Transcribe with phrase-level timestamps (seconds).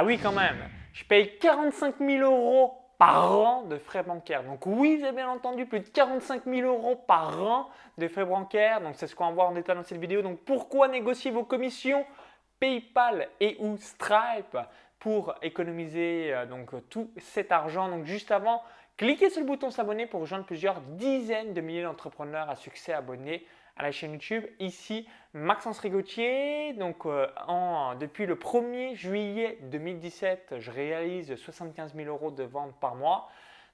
[0.00, 0.58] Ah oui, quand même.
[0.92, 4.44] Je paye 45 000 euros par an de frais bancaires.
[4.44, 8.24] Donc oui, vous avez bien entendu, plus de 45 000 euros par an de frais
[8.24, 8.80] bancaires.
[8.80, 10.22] Donc c'est ce qu'on va voir en détail dans cette vidéo.
[10.22, 12.06] Donc pourquoi négocier vos commissions
[12.60, 14.56] PayPal et ou Stripe
[15.00, 17.88] pour économiser euh, donc tout cet argent?
[17.88, 18.62] Donc juste avant,
[18.96, 23.44] cliquez sur le bouton s'abonner pour rejoindre plusieurs dizaines de milliers d'entrepreneurs à succès abonnés
[23.78, 24.44] à la chaîne YouTube.
[24.58, 26.72] Ici, Maxence Rigotier.
[26.74, 27.26] Donc, euh,
[28.00, 33.30] depuis le 1er juillet 2017, je réalise 75 000 euros de vente par mois.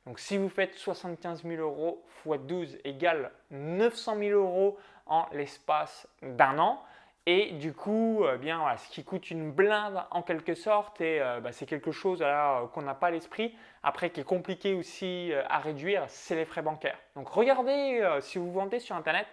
[0.06, 6.06] Donc, si vous faites 75 000 euros x 12 égale 900 000 euros en l'espace
[6.22, 6.82] d'un an.
[7.26, 11.40] Et du coup, euh, bien, ce qui coûte une blinde en quelque sorte, et euh,
[11.40, 12.22] bah, c'est quelque chose
[12.74, 13.56] qu'on n'a pas à l'esprit.
[13.82, 16.98] Après, qui est compliqué aussi à réduire, c'est les frais bancaires.
[17.16, 19.26] Donc, regardez si vous vendez sur Internet,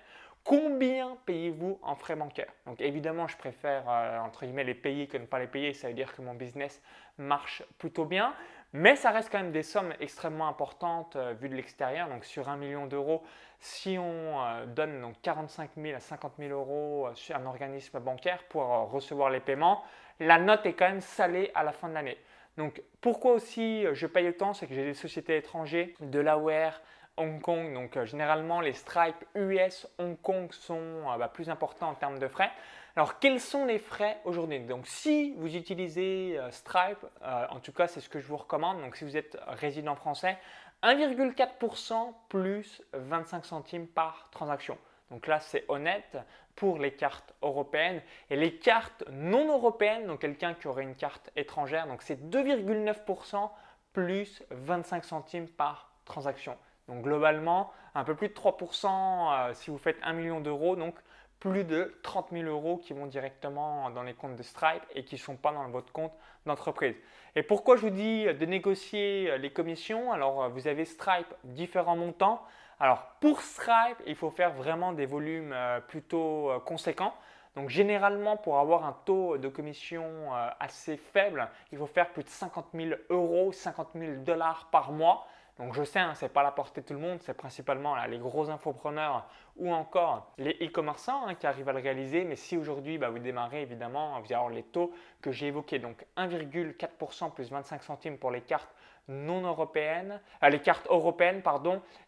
[0.44, 2.52] Combien payez-vous en frais bancaires?
[2.66, 5.74] Donc évidemment, je préfère euh, entre guillemets les payer que ne pas les payer.
[5.74, 6.82] Ça veut dire que mon business
[7.18, 8.34] marche plutôt bien.
[8.74, 12.10] Mais ça reste quand même des sommes extrêmement importantes euh, vues de l'extérieur.
[12.10, 13.24] Donc sur un million d'euros,
[13.60, 18.44] si on euh, donne donc 45 000 à 50 000 euros sur un organisme bancaire
[18.50, 19.84] pour recevoir les paiements,
[20.20, 22.18] la note est quand même salée à la fin de l'année.
[22.58, 24.54] Donc pourquoi aussi je paye autant?
[24.54, 26.82] C'est que j'ai des sociétés étrangères, de l'AWare,
[27.18, 27.74] Hong Kong.
[27.74, 32.20] Donc euh, généralement, les stripes US Hong Kong sont euh, bah, plus importants en termes
[32.20, 32.52] de frais.
[32.96, 34.60] Alors quels sont les frais aujourd'hui?
[34.60, 38.82] Donc si vous utilisez euh, Stripe, en tout cas c'est ce que je vous recommande.
[38.82, 40.38] Donc si vous êtes résident français,
[40.84, 44.78] 1,4% plus 25 centimes par transaction.
[45.12, 46.18] Donc là, c'est honnête
[46.56, 48.02] pour les cartes européennes.
[48.30, 53.50] Et les cartes non européennes, donc quelqu'un qui aurait une carte étrangère, donc c'est 2,9%
[53.94, 56.58] plus 25 centimes par transaction.
[56.88, 60.96] Donc globalement, un peu plus de 3% euh, si vous faites 1 million d'euros, donc
[61.40, 65.16] plus de 30 000 euros qui vont directement dans les comptes de Stripe et qui
[65.16, 66.14] ne sont pas dans votre compte
[66.46, 66.96] d'entreprise.
[67.36, 70.12] Et pourquoi je vous dis de négocier les commissions?
[70.12, 72.46] Alors vous avez Stripe différents montants.
[72.80, 77.14] Alors pour Stripe, il faut faire vraiment des volumes euh, plutôt euh, conséquents.
[77.56, 82.30] Donc généralement, pour avoir un taux de commission assez faible, il faut faire plus de
[82.30, 85.28] 50 000 euros, 50 000 dollars par mois.
[85.58, 87.96] Donc je sais, hein, ce n'est pas la portée de tout le monde, c'est principalement
[88.06, 92.24] les gros infopreneurs ou encore les e-commerçants hein, qui arrivent à le réaliser.
[92.24, 94.92] Mais si aujourd'hui bah, vous démarrez, évidemment, vous allez avoir les taux
[95.22, 95.80] que j'ai évoqués.
[95.80, 98.74] Donc 1,4% plus 25 centimes pour les cartes
[99.08, 100.88] non européennes, euh, les cartes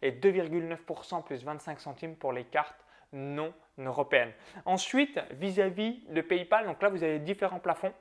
[0.01, 4.31] et 2,9% plus 25 centimes pour les cartes non européennes.
[4.65, 7.93] Ensuite, vis-à-vis -vis de PayPal, donc là vous avez différents plafonds.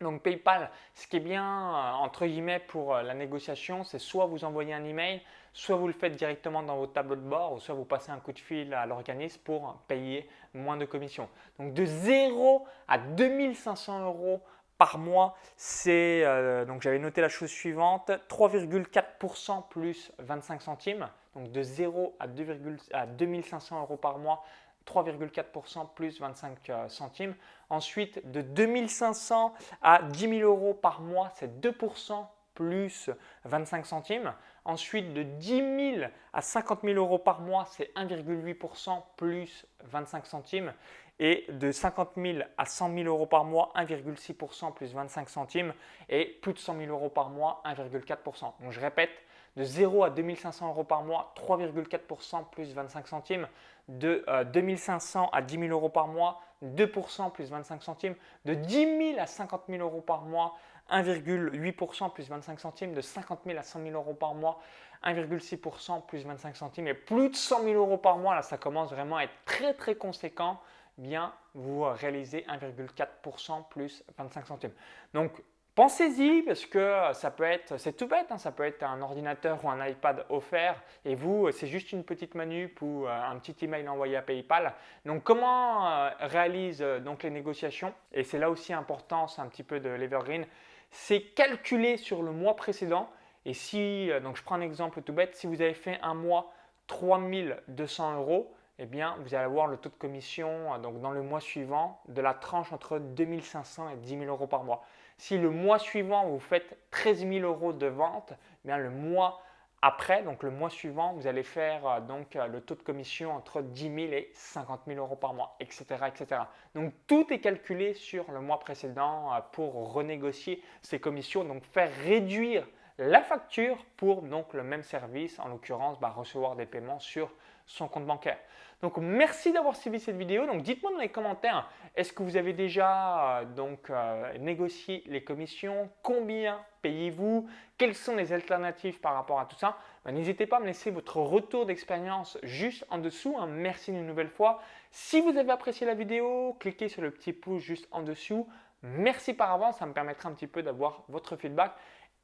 [0.00, 4.24] Donc PayPal, ce qui est bien euh, entre guillemets pour euh, la négociation, c'est soit
[4.24, 5.20] vous envoyez un email,
[5.52, 8.18] soit vous le faites directement dans votre tableau de bord, ou soit vous passez un
[8.18, 11.28] coup de fil à l'organisme pour payer moins de commissions.
[11.58, 14.40] Donc de 0 à 2500 euros
[14.78, 21.08] par mois, c'est euh, donc j'avais noté la chose suivante 3,4% plus 25 centimes.
[21.34, 24.42] Donc de 0 à, 2, à 2500 euros par mois,
[24.90, 27.34] 3,4% plus 25 euh, centimes.
[27.68, 33.10] Ensuite, de 2500 à 10 000 euros par mois, c'est 2% plus
[33.44, 34.34] 25 centimes.
[34.64, 40.72] Ensuite, de 10 000 à 50 000 euros par mois, c'est 1,8% plus 25 centimes.
[41.18, 45.74] Et de 50 000 à 100 000 euros par mois, 1,6% plus 25 centimes.
[46.08, 48.52] Et plus de 100 000 euros par mois, 1,4%.
[48.60, 49.10] Donc je répète,
[49.56, 53.48] de 0 à 2500 euros par mois, 3,4% plus 25 centimes.
[53.88, 58.14] De 2500 euh, à 10 000 euros par mois, 2% plus 25 centimes.
[58.44, 60.56] De 10 000 à 50 000 euros par mois,
[60.90, 62.94] 1,8% plus 25 centimes.
[62.94, 64.60] De 50 000 à 100 000 euros par mois,
[65.04, 66.88] 1,6% plus 25 centimes.
[66.88, 69.74] Et plus de 100 000 euros par mois, là ça commence vraiment à être très
[69.74, 70.60] très conséquent.
[70.98, 74.72] Bien, vous réalisez 1,4% plus 25 centimes.
[75.14, 75.42] Donc
[75.80, 79.64] Pensez-y parce que ça peut être, c'est tout bête, hein, ça peut être un ordinateur
[79.64, 83.64] ou un iPad offert et vous, c'est juste une petite manip ou euh, un petit
[83.64, 84.74] email envoyé à PayPal.
[85.06, 87.94] Donc comment euh, réalise euh, donc les négociations?
[88.12, 90.44] Et c'est là aussi important, c'est un petit peu de l'Evergreen,
[90.90, 93.08] c'est calculer sur le mois précédent.
[93.46, 96.52] Et si, donc je prends un exemple tout bête, si vous avez fait un mois
[96.88, 98.52] 3200 euros,
[98.82, 102.22] eh bien, vous allez avoir le taux de commission donc dans le mois suivant de
[102.22, 104.82] la tranche entre 2500 et 10 000 euros par mois.
[105.18, 109.42] Si le mois suivant, vous faites 13 000 euros de vente, eh bien le mois
[109.82, 113.32] après, donc le mois suivant, vous allez faire euh, donc euh, le taux de commission
[113.32, 116.42] entre 10 000 et 50 000 euros par mois, etc., etc.
[116.74, 121.90] Donc tout est calculé sur le mois précédent euh, pour renégocier ces commissions, donc faire
[122.04, 122.66] réduire
[122.98, 127.30] la facture pour donc le même service, en l'occurrence bah, recevoir des paiements sur
[127.70, 128.38] son compte bancaire.
[128.82, 130.46] Donc merci d'avoir suivi cette vidéo.
[130.46, 135.22] Donc dites-moi dans les commentaires, est-ce que vous avez déjà euh, donc euh, négocié les
[135.22, 135.90] commissions?
[136.02, 137.48] Combien payez-vous?
[137.76, 139.76] Quelles sont les alternatives par rapport à tout ça?
[140.04, 143.36] Bah, N'hésitez pas à me laisser votre retour d'expérience juste en dessous.
[143.38, 143.46] Hein.
[143.46, 144.62] Merci une nouvelle fois.
[144.90, 148.48] Si vous avez apprécié la vidéo, cliquez sur le petit pouce juste en dessous.
[148.82, 151.72] Merci par avance, ça me permettra un petit peu d'avoir votre feedback.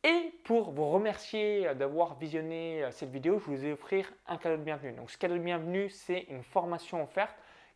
[0.05, 4.57] Et pour vous remercier d'avoir visionné euh, cette vidéo, je vous ai offrir un cadeau
[4.57, 4.93] de bienvenue.
[4.93, 7.35] Donc ce cadeau de bienvenue, c'est une formation offerte,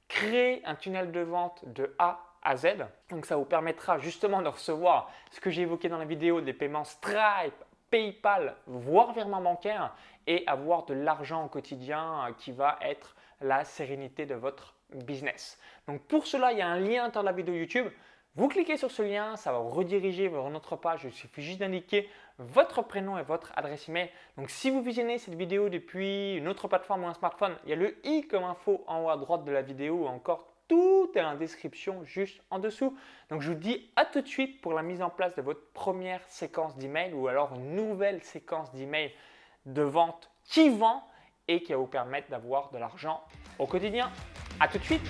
[0.09, 2.87] créer un tunnel de vente de A à Z.
[3.09, 6.53] Donc ça vous permettra justement de recevoir ce que j'ai évoqué dans la vidéo, des
[6.53, 9.95] paiements Stripe, PayPal, voire virement bancaire
[10.27, 15.59] et avoir de l'argent au quotidien euh, qui va être la sérénité de votre business.
[15.87, 17.89] Donc pour cela, il y a un lien dans la vidéo YouTube.
[18.37, 21.01] Vous cliquez sur ce lien, ça va vous rediriger vers notre page.
[21.05, 24.09] Il suffit juste d'indiquer votre prénom et votre adresse email.
[24.37, 27.73] Donc si vous visionnez cette vidéo depuis une autre plateforme ou un smartphone, il y
[27.73, 31.11] a le i comme info en haut à droite de la vidéo ou encore tout
[31.17, 32.97] est en description juste en dessous.
[33.31, 35.73] Donc je vous dis à tout de suite pour la mise en place de votre
[35.73, 39.13] première séquence d'email ou alors une nouvelle séquence d'email
[39.67, 41.03] de vente qui vend
[41.49, 43.25] et qui va vous permettre d'avoir de l'argent
[43.59, 44.13] au quotidien.
[44.61, 45.03] À tout de suite